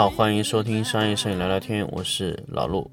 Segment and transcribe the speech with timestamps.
[0.00, 2.90] 好，欢迎收听商业摄影聊聊天，我是老陆。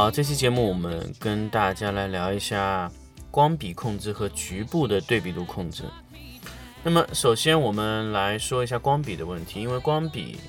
[0.00, 2.90] 好，这期节目我们跟大家来聊一下
[3.30, 5.84] 光比控制和局部的对比度控制。
[6.82, 10.40] 那么，首先我们来说一下光比的问题，因为光比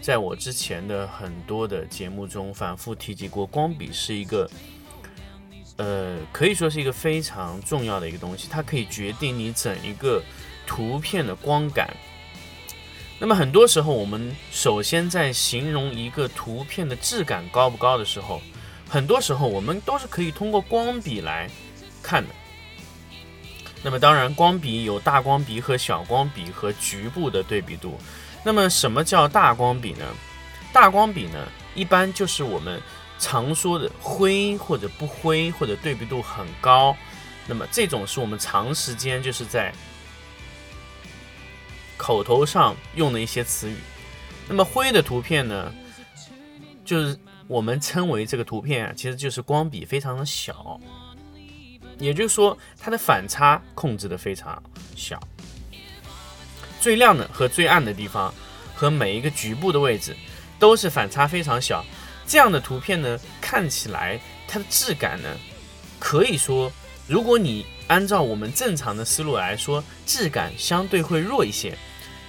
[0.00, 4.50] 在我之前的很多的节目中反复提及过，光比是一个，
[5.76, 10.22] 呃，可以说是一个非常重要的一个东西，它可以决定你整一个
[10.66, 11.94] 图片的光感。
[13.18, 18.40] 那么很多时候，我们首先在形容一个图片的质感高不高的时候，
[18.88, 21.50] 很多时候，我们都是可以通过光笔来
[22.02, 22.34] 看的。
[23.82, 27.98] 那么，当然，光笔有大光笔和小光笔和局部的对比度。
[28.44, 30.06] 那么，什么叫大光笔呢？
[30.72, 32.80] 大光笔呢，一般就是我们
[33.18, 36.96] 常说的灰或者不灰，或者对比度很高。
[37.46, 39.72] 那么，这种是我们长时间就是在
[41.96, 43.76] 口头上用的一些词语。
[44.48, 45.72] 那么，灰的图片呢，
[46.84, 47.18] 就是。
[47.48, 50.80] 我们称为这个图片啊，其实就是光比非常的小，
[51.98, 54.60] 也就是说它的反差控制的非常
[54.96, 55.20] 小，
[56.80, 58.34] 最亮的和最暗的地方
[58.74, 60.16] 和每一个局部的位置
[60.58, 61.84] 都是反差非常小。
[62.26, 65.28] 这样的图片呢，看起来它的质感呢，
[66.00, 66.72] 可以说，
[67.06, 71.78] 如果你按照我们正常的思路来说，质感相对会弱一些，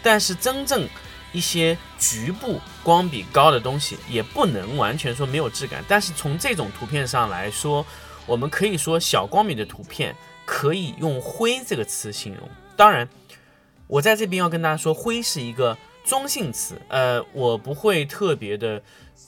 [0.03, 0.87] 但是真正。
[1.37, 7.85] 一些局部光比高的东西也不能完全说没有质感，但是从这种图片上来说，
[8.25, 10.15] 我们可以说小光比的图片
[10.47, 12.49] 可以用“灰”这个词形容。
[12.75, 13.07] 当然，
[13.85, 18.81] 我在这边要跟大家说，“灰”是一个中性词，呃，我不会特别的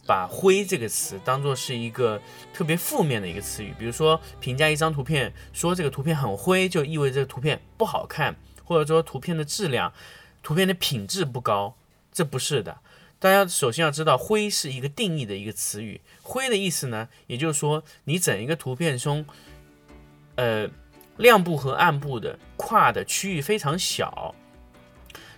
[0.07, 2.19] 把“灰”这个词当做是一个
[2.51, 3.71] 特别负面的一个词语。
[3.77, 9.93] 比如说，评价一张图片，说这个图片很灰，就意味着这个图片不好看，或者说图片的质量、
[10.41, 11.75] 图片的品质不高。
[12.19, 12.77] 这不是的，
[13.17, 16.01] 大家首先要知道，灰是一个定义的一个词语。
[16.21, 19.25] 灰的意思呢，也就是说，你整一个图片中，
[20.35, 20.69] 呃，
[21.15, 24.35] 亮部和暗部的跨的区域非常小。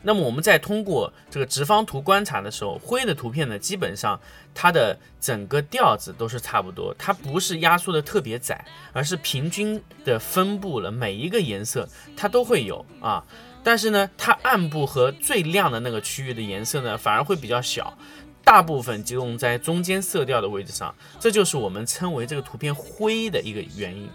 [0.01, 4.19] 那么我们在通过这个直方图观察的时候，灰的图片呢，基本上
[4.55, 11.87] 它的整个调子都是差不多，它不是压缩的特别窄，而是平均的分布了每一个颜色，
[12.17, 13.23] 它都会有啊。
[13.63, 17.95] 但是呢，它暗部和最亮的那个区域的颜色呢，反而会比较小，
[18.43, 24.09] 大部分集中在中间色调的位置上，这就是我们称为这个图片灰的一个原因。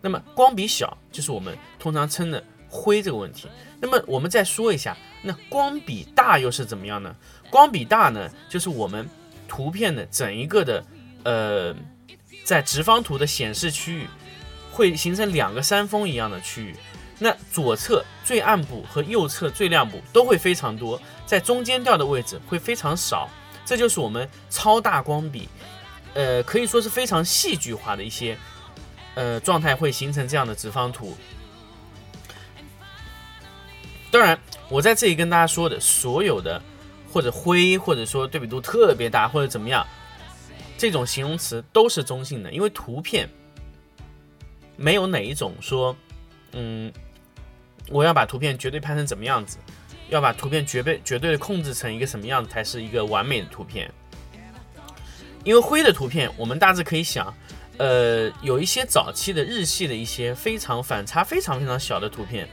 [0.00, 3.46] 那么光比小，就是我们通常称的灰这个问题。
[3.78, 7.14] 那么我们再说一下，那光比大又是怎么样呢？
[7.50, 9.08] 光比大呢，就是我们
[9.46, 10.84] 图片的整一个的，
[11.24, 11.76] 呃，
[12.44, 14.06] 在直方图的显示区域，
[14.70, 16.74] 会形成两个山峰一样的区域。
[17.22, 23.28] 那左侧最暗部和右侧最亮部都会非常多，在中间调的位置会非常少，
[23.64, 25.48] 这就是我们超大光比，
[26.14, 28.36] 呃，可以说是非常戏剧化的一些
[29.14, 31.16] 呃状态会形成这样的直方图。
[34.10, 34.36] 当然，
[34.68, 36.60] 我在这里跟大家说的所有的
[37.12, 39.86] 或者灰或者说对比度特别大或者怎么样，
[40.76, 43.28] 这种形容词都是中性的，因为图片
[44.76, 45.94] 没有哪一种说，
[46.50, 46.92] 嗯。
[47.88, 49.58] 我要把图片绝对拍成怎么样子？
[50.08, 53.90] 要把图片绝对绝对的控制成一个什么样子才是一个完美的图片？
[55.42, 57.34] 因为灰的图片，我们大致可以想，
[57.78, 62.46] 呃，有一些早期的日系的一些非常反差非常非常小的图片，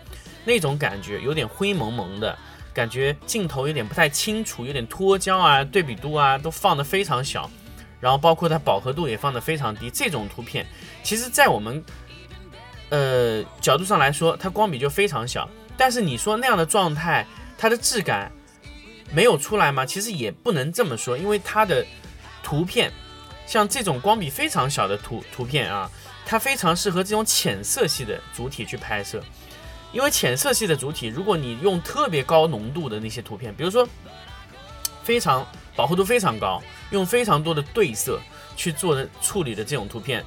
[0.45, 2.37] 那种感觉有点灰蒙蒙的
[2.73, 7.51] 感觉，镜头有点不太清楚，有点脱焦啊，对比度啊都放的非常小，
[7.99, 9.89] 然后包括它饱和度也放的非常低。
[9.89, 10.65] 这种图片，
[11.03, 11.83] 其实在我们
[12.89, 15.47] 呃，角度上来说，它光比就非常小。
[15.77, 17.25] 但是你说那样的状态，
[17.57, 18.31] 它的质感
[19.11, 19.85] 没有出来吗？
[19.85, 21.85] 其实也不能这么说，因为它的
[22.43, 22.91] 图片，
[23.45, 25.89] 像这种光比非常小的图图片啊，
[26.25, 29.23] 它非常适合这种浅色系的主体去拍摄。
[29.91, 33.87] 因为浅色系的主体，如果你用特别高浓度的那些图片，比如说
[35.03, 36.61] 非常饱和度非常高，
[36.91, 38.19] 用非常多的对色
[38.55, 40.23] 去做的处理的这种图片。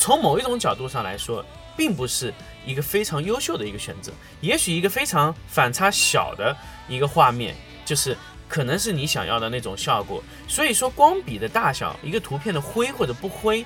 [0.00, 1.44] 从某一种角度上来说，
[1.76, 2.32] 并不是
[2.64, 4.10] 一个非常优秀的一个选择。
[4.40, 6.56] 也许一个非常反差小的
[6.88, 7.54] 一个画面，
[7.84, 8.16] 就是
[8.48, 10.24] 可能是你想要的那种效果。
[10.48, 13.62] 所以说，光比的大小，一个图片的灰或者不灰，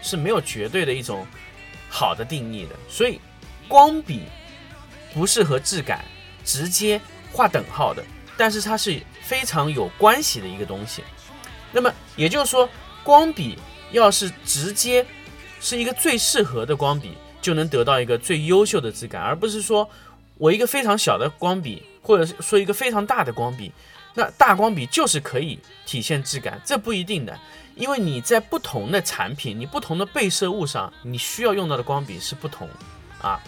[0.00, 1.26] 是没有绝对的一种
[1.90, 2.76] 好的定义的。
[2.88, 3.20] 所以，
[3.66, 4.22] 光比
[5.12, 6.04] 不是和质感
[6.44, 7.00] 直接
[7.32, 8.04] 划等号的，
[8.36, 11.02] 但是它是非常有关系的一个东西。
[11.72, 12.68] 那么也就是说，
[13.02, 13.58] 光比
[13.90, 15.04] 要是直接
[15.62, 19.88] 是一个最适合的光笔，就能得到一个最优秀的质感，而不是说
[20.36, 23.72] 我一个非常小的光笔，或者说一个非常大的光笔，
[24.14, 27.38] 那大光笔就是可以体现质感，这不一定的，
[27.76, 32.68] 因为你在不同的产品，你不同的被摄物上，你需要用到的光笔是不同
[33.20, 33.40] 啊。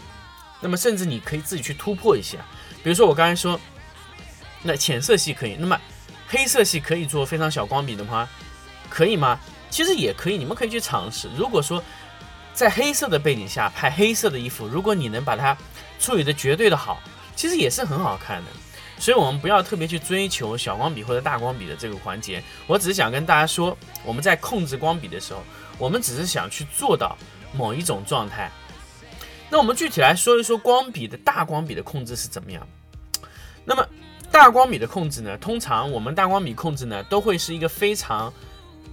[0.60, 2.38] 那么甚至你可以自己去突破一下，
[2.82, 3.60] 比如说我刚才说，
[4.62, 5.78] 那浅色系可以，那么。
[6.26, 8.26] 黑色系可以做非常小光笔的话？
[8.88, 9.38] 可以吗？
[9.70, 11.28] 其实也可以，你们可以去尝试。
[11.36, 11.80] 如果说
[12.54, 15.54] 在黑色的背景下拍黑色的衣服，如果你能把它
[15.98, 17.02] 处理的绝对的好，
[17.36, 18.50] 其实也是很好看的。
[18.98, 22.42] 所以，我们不要特别去追求小光笔或者大光笔的这个环节。
[22.66, 25.42] 我只是想跟大家说，我们在控制光笔的时候，
[25.76, 27.18] 我们只是想去做到
[27.52, 28.50] 某一种状态。
[29.50, 32.66] 那我们具体来说一说光笔的大光笔的控制是怎么样。
[33.64, 33.86] 那么。
[34.32, 38.32] 大光笔的控制呢，通常我们大光笔控制呢，都会是一个非常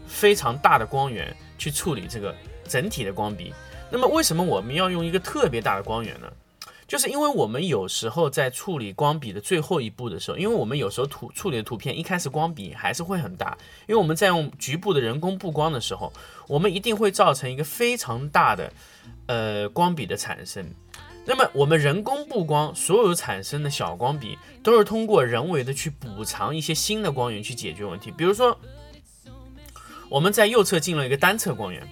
[0.05, 2.35] 非常大的光源去处理这个
[2.71, 3.53] 整体的光比。
[3.91, 6.27] 那么为什么我们要用一个特别大的光源呢？
[6.87, 13.57] 就是因为我们有时候在处理光笔的最后一步的时候，因为我们有时候图处理的图片一开始光笔还是会很大，
[13.87, 16.11] 因为我们在用局部的人工布光的时候，
[16.47, 18.73] 我们一定会造成一个非常大的
[19.27, 20.65] 呃光笔的产生。
[21.23, 28.11] 那么我们人工布光所有产生的小光笔，都是通过人为的去补偿一些新的光源去解决问题。
[28.11, 28.57] 比如说，
[30.09, 31.87] 我们在右侧进了一个单侧光源，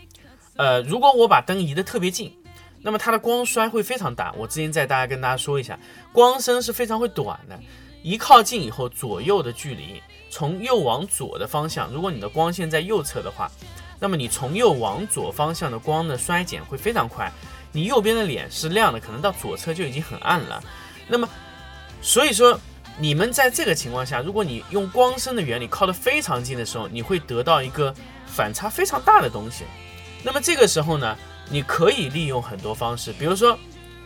[0.60, 2.34] 呃，如果我把灯移得特别近，
[2.82, 4.34] 那么它的光衰会非常大。
[4.38, 5.80] 我之前在大家跟大家说一下，
[6.12, 7.58] 光深是非常会短的。
[8.04, 13.50] 一靠近以后，左右的距离，从右往左的方向，如果你的光线在右侧的话，
[14.02, 17.32] 那么你从右往左方向的光的衰减会非常快。
[17.72, 20.62] 你右边的脸是亮的，可能到左侧就已经很暗了。
[21.08, 21.26] 那么，
[22.02, 22.60] 所以说
[22.98, 27.96] 你们在这个情况下，如果你用光深的原理靠得非常近的时候，你会得到一个
[28.26, 29.64] 反差非常大的东西。
[30.24, 31.18] 那么这个时候呢，
[31.50, 33.58] 你可以利用很多方式，比如说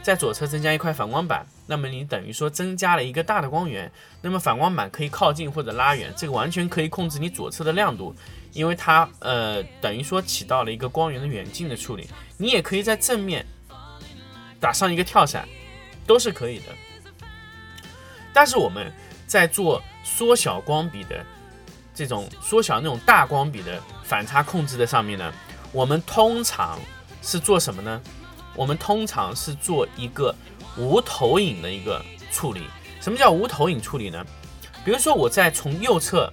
[0.01, 3.91] 在左侧增加一块反光板，那么你等于说增加了一个大的光源。
[4.21, 8.15] 那么反光板可以靠近或者拉远，这个完全可以控制你左侧的亮度。
[8.51, 12.07] 因为它呃等于说起到了一个光源的远近的处理，
[12.37, 13.43] 你也可以在正面
[14.59, 15.47] 打上一个跳闪，
[16.05, 16.65] 都是可以的。
[18.31, 18.93] 但是我们
[19.25, 21.25] 在做缩小光笔的
[21.95, 25.33] 这种缩小那种大光笔的反差控制的上面呢，
[25.73, 26.79] 我们通常
[27.21, 28.01] 是做什么呢？
[28.55, 30.33] 我们通常是做一个
[30.77, 32.61] 无投影的一个处理。
[33.01, 34.23] 什么叫无投影处理呢？
[34.85, 36.31] 比如说我在从右侧。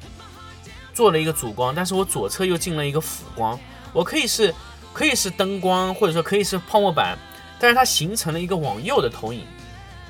[0.93, 3.59] 做了一个主光，但是我左侧又进了一个辅光，
[3.93, 4.53] 我可以是
[4.93, 7.17] 可以是灯光，或者说可以是泡沫板，
[7.59, 9.47] 但是它形成了一个往右的投影，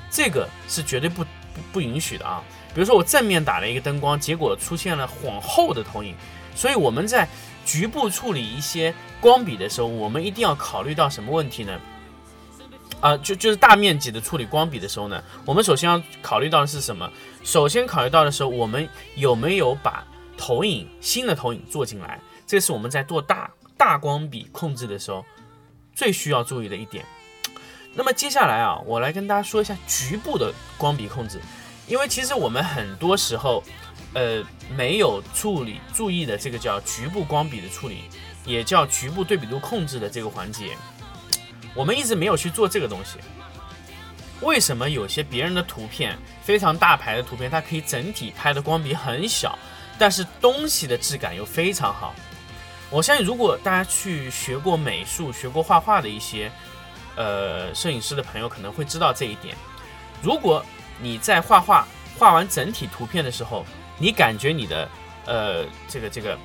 [0.09, 2.43] 这个是绝对不不不允许的啊。
[2.73, 6.13] 比如说我正面打了一个灯光，结果出现了往后的投影，
[6.55, 7.29] 所以我们在
[7.63, 11.79] 局部处理一些光笔的时候，我们一定要考虑到什么问题呢？
[12.99, 17.09] 啊，就就是大面积的处理光笔的时候呢，我们首先要考虑到的是什么？
[17.43, 20.03] 首先考虑到的时候，我们有没有把
[20.37, 25.25] 投影新的投影做进来，这是我们在做大大光笔控制的时候
[25.95, 27.05] 最需要注意的一点。
[27.93, 31.41] 那么接下来啊，我来跟大家说一下局部的光笔控制，
[31.87, 33.63] 因为其实我们很多时候
[34.13, 34.43] 呃
[34.77, 38.03] 没有处理注意的这个叫局部光笔的处理，
[38.45, 40.75] 也叫局部对比度控制的这个环节，
[41.73, 43.17] 我们一直没有去做这个东西。
[44.41, 49.57] 为什么有些别人的图片非常大牌的图片，它可以整体拍的光比很小？
[49.99, 52.15] 但是东西的质感又非常好，
[52.89, 56.51] 我相信如果大家去学过美术、学过画画的一些
[57.15, 59.55] 呃摄影师的朋友，可能会知道这一点。
[60.23, 60.65] 如果
[60.99, 63.63] 你在画画画完整体图片的时候，
[63.99, 64.89] 你感觉你的
[65.27, 66.35] 呃这个这个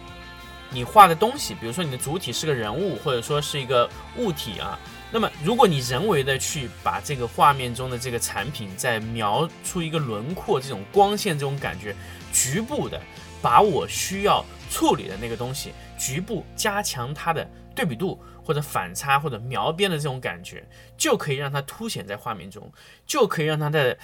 [0.71, 4.79] 你画的东西，比如说你的主体是个人物，或者说是一个物体啊，
[5.11, 11.95] 那么如果你人为的去把这个画面中的这个产品再描出一个轮廓，这种光线这种感觉，
[12.33, 13.01] 局部的。
[13.43, 22.73] 把我需要处理的那个东西局部加强它的对比度或者反差或者描边的这种感觉，就可以让它凸显在画面中，
[23.07, 23.97] 就可以让它的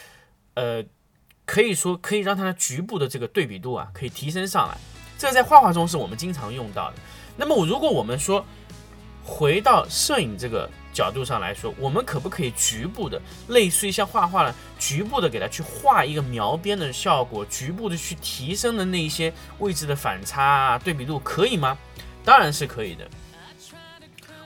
[0.55, 0.85] 呃，
[1.45, 4.77] 可以说可以让它的局部的这个对比度啊可以提升上来。
[5.23, 6.97] 这在画画中是我们经常用到的。
[7.37, 8.45] 那么我如果我们说
[9.25, 21.79] 回到摄影这个角度上来说，我们可不可以局部的，类似于像画画了，局部的给它去画一个描边的效果，局部的去提升的那一些位置的反差啊、对比度，可以吗？
[22.25, 23.09] 当然是可以的。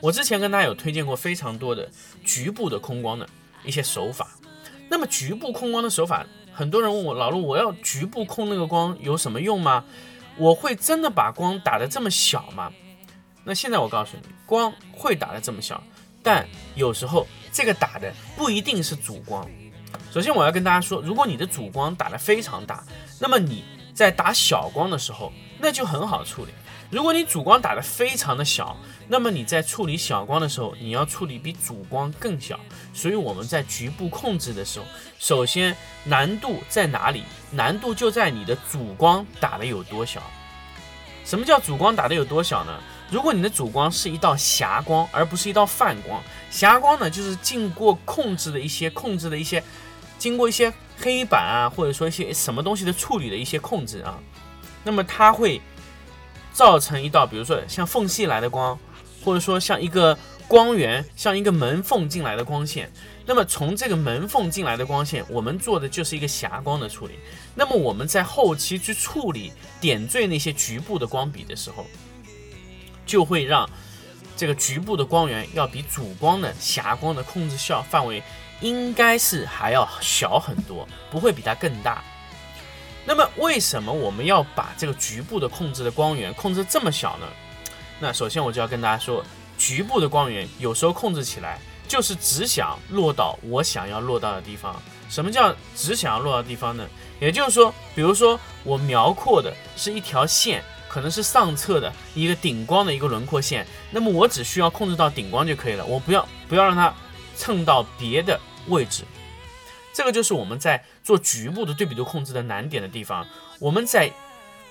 [0.03, 1.89] 我之前跟大家有推荐过非常多的
[2.23, 3.27] 局部的空光的
[3.65, 4.29] 一些手法。
[4.91, 9.83] 那么局部控光的手法，很多人问我老陆，我要局部控那个光有什么用吗？
[10.39, 12.71] 我会真的把光打得这么小吗？
[13.45, 15.83] 那现在我告诉你，光会打得这么小，
[16.23, 19.49] 但有时候这个打的不一定是主光。
[20.11, 22.83] 首先我要跟大家说，如果你的主光打得非常大，
[23.21, 23.65] 那么你
[23.95, 26.53] 在打小光的时候，那就很好处理。
[26.89, 28.77] 如果你主光打得非常的小，
[29.09, 32.59] 那么你在处理小光的时候，你要处理比主光更小。
[32.95, 34.87] 所以我们在局部控制的时候，
[35.19, 37.25] 首先难度在哪里？
[37.51, 40.23] 难度就在你的主光打的有多小。
[41.25, 42.79] 什么叫主光打的有多小呢？
[43.11, 49.63] 如果你的主光是一道霞光，而不是一道泛光，霞光呢，就是经过控制的一些控制的一些，
[50.19, 54.19] 经过一些黑板啊，或者说一些什么东西的处理的一些控制啊，
[54.85, 55.61] 那么它会。
[56.57, 58.79] 造成一道，比如说像缝隙来的光，
[59.23, 60.17] 或者说像一个
[60.49, 62.91] 光源，像一个门缝进来的光线。
[63.27, 67.13] 那么从这个门缝进来的光线，我们做的就是一个霞光的处理。
[67.55, 71.85] 那么我们在后期去处理点缀那些局部的光笔的时候，
[73.05, 73.69] 就会让
[74.35, 78.23] 这个局部的光源要比主光的霞光的控制效范围
[78.63, 82.03] 应该是还要小很多，不会比它更大。
[83.07, 87.27] 那么为什么我们要把这个局部的控制的光源控制这么小呢？
[88.01, 89.25] 那首先我就要跟大家说，
[89.57, 94.75] 局部的光源有时候控制起来就是只想落到我想要落到的地方。
[95.09, 96.85] 什么叫只想要落到地方呢？
[97.21, 106.93] 也就是说，比如说我描阔的是一条线，可能是上侧的一个顶光的一个轮廓线，那么我只需要控制到顶光就可以了，我不要不要让它
[107.37, 109.05] 蹭到别的位置。
[109.95, 113.25] 这个就是我们在做局部的对比度控制的难点的地方。
[113.61, 114.11] 我们在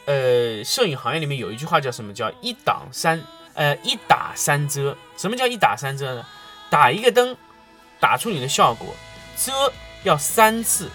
[0.04, 2.14] 呃摄影行业里面有一句话叫什么？
[2.14, 3.22] 叫一挡三
[3.54, 4.98] 呃一打三遮。
[5.16, 6.26] 什么叫一打三遮呢？
[6.70, 7.38] 打一个灯，
[8.02, 8.94] 打出你的效果，
[9.38, 9.54] 遮
[10.04, 10.90] 要三次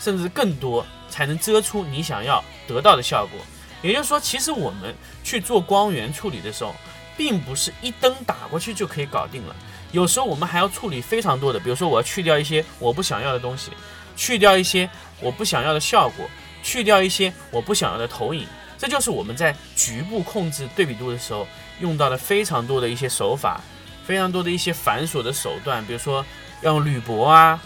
[0.00, 3.38] 甚至更多才能遮出你想要得到的效果。
[3.82, 6.74] 也就是说，其实我们去做光源处理的时候，
[7.16, 9.54] 并不是一灯打过去就可以搞定了。
[9.92, 13.70] 有时候我们还要处理非常多的，比如说我要去掉一些我不想要的东西，
[14.16, 14.88] 去掉一些
[15.20, 16.28] 我不想要的效果，
[16.62, 18.46] 去掉一些我不想要的投影，
[18.78, 21.46] 这就是我们在局部控制对比度的时候
[21.80, 23.60] 用到的非常多的一些手法，
[24.04, 26.24] 非常多的一些繁琐的手段，比如说
[26.62, 27.60] 用铝箔啊，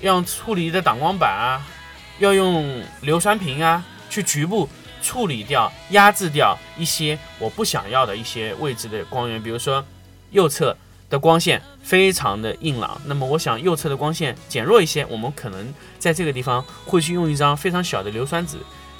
[0.00, 1.66] 要用处理的挡光板啊，
[2.18, 4.68] 要用硫酸瓶啊，去局部
[5.02, 9.84] 处理掉、压制掉一些我不想要的一些位置的光源，比如说
[10.30, 10.76] 右侧。
[11.08, 18.58] 的光线非常的硬朗，那么我想右侧的光线减弱一些，我们可能在这个地方会去用一张非常小的硫酸纸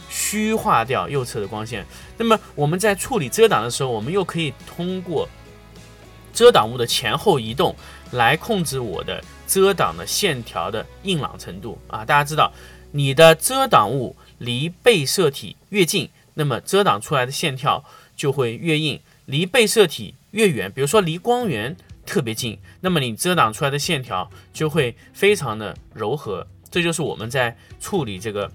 [0.09, 1.85] 虚化掉右侧的光线。
[2.17, 5.29] 那么我们在处理遮挡的时候，我们又可以通过
[6.33, 7.75] 遮挡物的前后移动
[8.13, 12.05] 来控制我的遮挡的线条的硬朗程度啊。
[12.05, 12.53] 大家知道，
[12.93, 17.85] 你的遮挡物离被摄体越近，那么遮挡出来的线条
[18.17, 21.77] 就会越硬；离被摄体越远，比如说离光源。
[22.07, 28.51] 特别近，那么你遮挡出来的线条就会非常的柔和，这就是我们在处理这个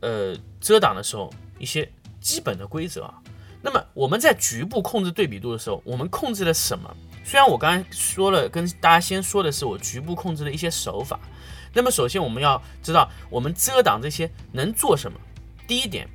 [0.00, 3.14] 呃遮挡的时候一些基本的规则啊。
[3.60, 6.96] 那么我们在局部控制对比度的时候，我们控制了什么？
[7.24, 11.20] 虽然我刚才说了，跟大家先说的是我局部控制的一些手法。
[11.74, 15.20] 那么首先我们要知道，我们遮挡这些能做什么？
[15.66, 16.08] 第一点，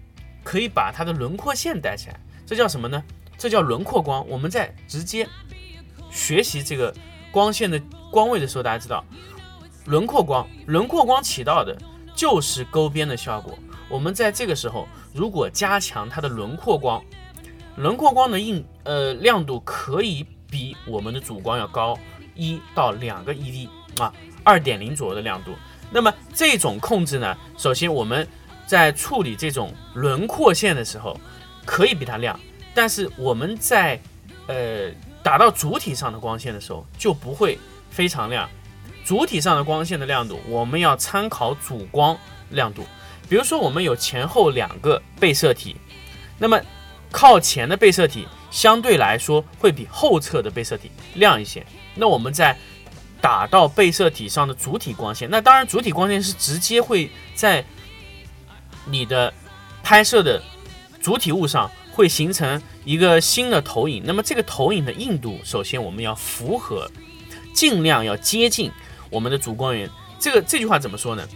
[0.43, 3.03] 可以把它的轮廓线带起来，这叫什么呢？
[3.37, 4.27] 这叫轮廓光。
[4.27, 5.27] 我们在直接。
[6.15, 6.95] 学习这个
[7.29, 7.79] 光线的
[8.09, 9.03] 光位的时候，大家知道，
[9.85, 11.77] 轮廓光，轮廓光起到的
[12.15, 13.59] 就是勾边的效果。
[13.89, 17.03] 我们在这个时候，如果加强它的轮廓光，
[17.75, 21.99] 轮廓光的硬呃亮度可以比我们的主光要高
[22.33, 23.67] 一到两个 ED
[23.99, 24.13] 啊，
[24.45, 25.51] 二点零左右的亮度。
[25.91, 28.25] 那么这种控制呢，首先我们
[28.65, 31.19] 在处理这种轮廓线的时候，
[31.65, 32.39] 可以比它亮，
[32.73, 33.99] 但是我们在
[34.47, 34.89] 呃。
[35.25, 37.57] 打到主体上的光线的时候就不会
[37.89, 38.47] 非常亮，
[39.03, 42.15] 主体上的光线的亮度我们要参考主光
[42.51, 42.85] 亮度。
[43.27, 45.77] 比如说我们有前后两个被摄体，
[46.37, 46.61] 那么
[47.11, 51.65] 靠前的被摄体相对来说会比后侧的被摄体亮一些。
[51.95, 52.55] 那我们在
[53.19, 57.65] 打到被摄体上的主体光线，那当然主体光线是直接会在
[58.85, 59.33] 你的
[59.81, 60.39] 拍摄的
[61.01, 62.61] 主体物上会形成。
[62.85, 66.89] 一个新的投影，那么这个投影的硬度，首先我们要符合，
[67.53, 68.71] 尽量要接近
[69.09, 69.89] 我们的主光源。
[70.19, 71.27] 这个这句话怎么说呢？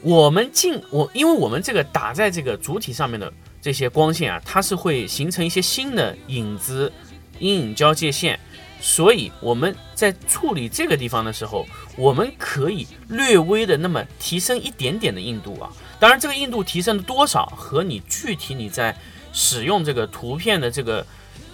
[0.00, 6.92] 我们进我，因为我们这个打在这个主体上面的这些光线啊，它是会形成一些新的影子、
[7.38, 8.38] 阴影交界线，
[8.80, 11.66] 所以我们在处理这个地方的时候，
[11.96, 15.70] 我们可以略微的那么提升一点点的硬度啊。
[15.98, 18.94] 当然，这个硬度提升了多少，和你具体你在
[19.34, 21.04] 使用这个图片的这个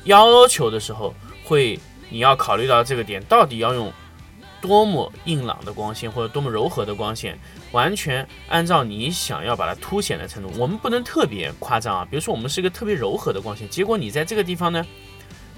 [0.04, 3.92] 要求的时候，会你要考虑到这个点，到底要用
[4.60, 7.38] 多么硬朗的光线或者多么柔和的光线，
[7.72, 10.50] 完全按照你想要把它凸显的程度。
[10.58, 14.87] 我们不能特别夸张啊，比如说我们是一个特别柔和的光线，结果你在这个地方呢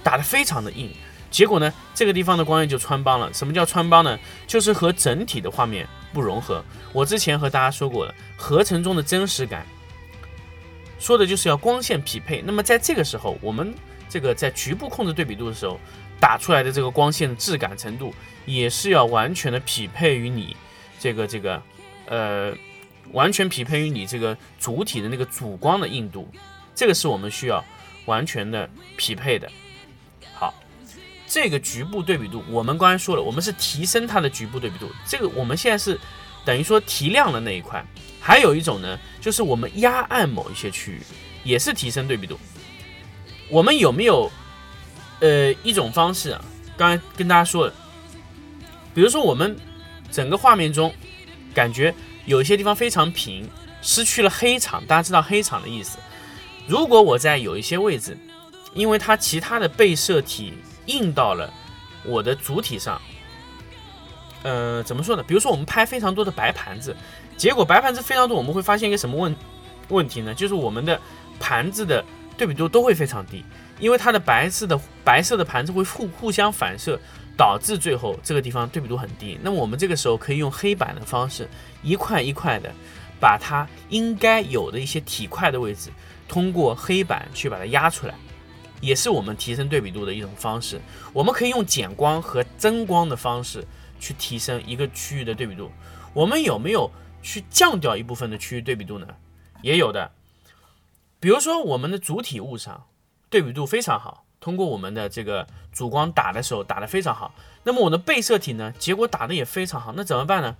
[0.04, 0.88] 打得非常的硬，
[1.30, 3.32] 结果呢这个地方的光线就穿帮了。
[3.32, 4.16] 什么叫穿帮呢？
[4.46, 6.64] 就是和整体的画面不融合。
[6.92, 9.66] 我之前和大家说过了，合成中的真实感。
[11.02, 12.40] 说的就是要光线匹配。
[12.42, 13.74] 那么在这个时候，我们
[14.08, 15.80] 这个在局部控制对比度的时候，
[16.20, 18.14] 打出来的这个光线的质感程度，
[18.46, 20.56] 也是要完全的匹配于你
[21.00, 21.60] 这个这个
[22.06, 22.54] 呃，
[23.10, 26.30] 完全匹配于你这个主体的那个主光的硬度。
[26.72, 27.64] 这个是我们需要
[28.04, 29.50] 完全的匹配的。
[30.32, 30.54] 好，
[31.26, 34.88] 这个局部对比度，我们刚才说了，我们是提升它的局部对比度。
[35.04, 35.98] 这个我们现在是
[36.44, 37.84] 等于说提亮了那一块。
[38.24, 41.00] 还有一种呢，就是我们压暗某一些区域，
[41.42, 42.38] 也是提升对比度。
[43.50, 44.30] 我们有没有
[45.18, 46.44] 呃一种方式啊？
[46.76, 47.74] 刚才跟大家说了，
[48.94, 49.56] 比如说我们
[50.08, 50.94] 整个画面中
[51.52, 51.92] 感觉
[52.24, 53.50] 有一些地方非常平，
[53.82, 54.86] 失去了黑场。
[54.86, 55.98] 大家知道黑场的意思？
[56.68, 58.16] 如果我在有一些位置，
[58.72, 60.54] 因为它其他的被摄体
[60.86, 61.52] 映到了
[62.04, 63.02] 我的主体上，
[64.44, 65.24] 呃，怎么说呢？
[65.26, 66.96] 比如说我们拍非常多的白盘子。
[67.42, 69.34] 结果白盘子非常多，我们会发现一个什么问
[69.88, 70.32] 问题呢？
[70.32, 71.00] 就是我们的
[71.40, 72.04] 盘子的
[72.38, 73.44] 对比度都会非常低，
[73.80, 76.96] 因为它的白色的白色的盘子会互互相反射，
[77.36, 79.36] 导致最后这个地方对比度很低。
[79.42, 81.48] 那么我们这个时候可以用黑板的方式，
[81.82, 82.72] 一块一块的
[83.18, 85.90] 把它应该有的一些体块的位置，
[86.28, 88.14] 通过黑板去把它压出来，
[88.80, 90.80] 也是我们提升对比度的一种方式。
[91.12, 93.66] 我们可以用减光和增光的方式
[93.98, 95.68] 去提升一个区域的对比度。
[96.14, 96.88] 我们有没有？
[97.22, 99.06] 去降掉一部分的区域对比度呢，
[99.62, 100.10] 也有的。
[101.20, 102.84] 比如说我们的主体物上
[103.30, 107.32] 对比度非常好，通过我们的这个主光打的时候打得非常好。
[107.62, 109.92] 那么我的被摄体呢，结果打的也非常好。
[109.96, 110.56] 那怎么办呢？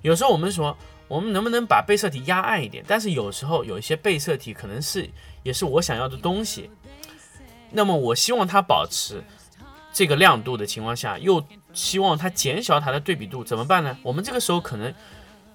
[0.00, 0.74] 有时候我们说，
[1.06, 2.82] 我们能不能把被摄体压暗一点？
[2.88, 5.06] 但是有时候有一些被摄体可能是
[5.42, 6.70] 也是我想要的东西，
[7.70, 9.22] 那么我希望它保持
[9.92, 13.98] 这个亮度的情况下，又希望它减小它的对比度，怎么办呢？
[14.02, 14.94] 我们这个时候可能。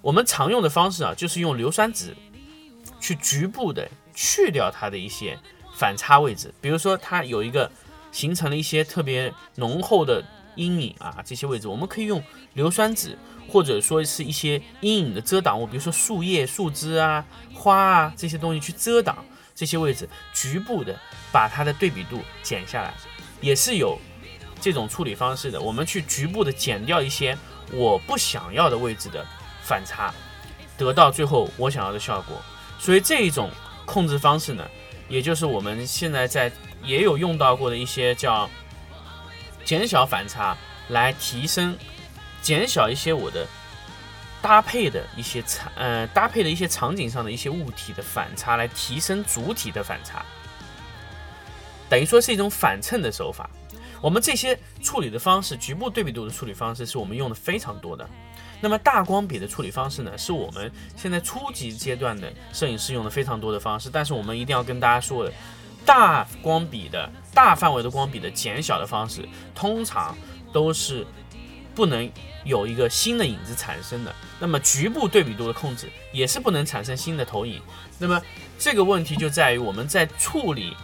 [0.02, 2.14] 我们常用的方式啊，就是用硫酸纸
[3.00, 5.38] 去局部的去掉它的一些
[5.76, 7.70] 反差位置，比如说它有一个
[8.10, 10.22] 形成了一些特别浓厚的
[10.56, 12.22] 阴影啊，这些位置我们可以用
[12.54, 13.16] 硫酸纸，
[13.48, 20.98] 或者说是一些阴影的遮挡物，比如说树叶、树枝啊、花啊这些东西去遮挡这些位置，局部的
[21.30, 22.92] 把它的对比度减下来，
[23.40, 23.96] 也是有
[24.60, 25.60] 这种处理方式的。
[25.60, 27.38] 我们去局部的减掉一些
[27.72, 29.24] 我不想要的位置的。
[29.62, 30.12] 反差，
[30.76, 32.40] 得到最后我想要的效果。
[32.78, 33.50] 所以这一种
[33.86, 34.66] 控制方式呢，
[35.08, 36.50] 也就是我们现在在
[36.82, 38.50] 也有用到过的一些叫
[39.64, 40.56] 减小反差，
[40.88, 41.76] 来提升
[42.40, 43.46] 减小一些我的
[44.40, 50.24] 搭配的一些场呃搭配的一些场景上的一些物体的反差，来提升主体的反差，
[51.88, 53.48] 等于说是一种反衬的手法。
[54.02, 58.06] 我们这些处理的方式，局部对比度的处理方式，是我们用的非常多的。
[58.60, 63.88] 那么大光比的处理方式呢，是我们现在初级阶段的摄影师用的非常多的方式。
[63.90, 65.32] 但是我们一定要跟大家说的，
[65.86, 70.16] 大光比的大范围的光比的减小的方式，通常
[70.52, 71.06] 都是
[71.72, 72.08] 不能
[72.44, 74.12] 有一个新的影子产生的。
[74.40, 77.62] 那么局部对比度的控制也是不能产生新的投影。
[77.98, 78.20] 那么
[78.58, 80.76] 这个问题就在于我们在处理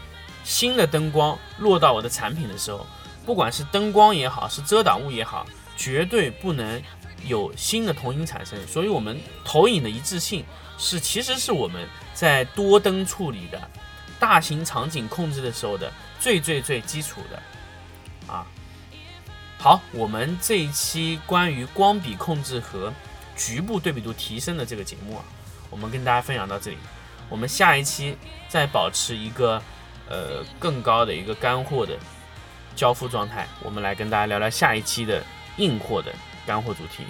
[0.44, 2.86] 新的灯光落到我的产品的时候，
[3.28, 5.44] 不管是灯光也好，是遮挡物也好，
[5.76, 6.82] 绝对不能。
[7.26, 10.44] 有新的投影产生，所以我们投影的一致性
[10.78, 13.60] 是其实是我们在多灯处理的
[14.20, 18.46] 大型场景控制的时候的最最最基础的啊。
[19.58, 22.94] 好，我们这一期关于光比控制和
[23.36, 25.24] 局部对比度提升的这个节目啊，
[25.68, 26.78] 我们跟大家分享到这里。
[27.28, 28.16] 我们下一期
[28.48, 29.60] 再保持一个
[30.08, 31.98] 呃更高的一个干货的
[32.78, 35.20] 交付状态，我们来跟大家聊聊下一期的
[35.56, 36.14] 硬货的。
[36.46, 37.04] 干货主题。